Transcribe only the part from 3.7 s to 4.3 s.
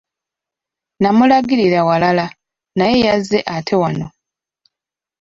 wano.